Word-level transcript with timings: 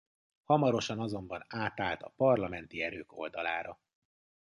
Hamarosan 0.43 0.99
azonban 0.99 1.45
átállt 1.47 2.01
a 2.03 2.13
parlamenti 2.15 2.81
erők 2.81 3.17
oldalára. 3.17 3.79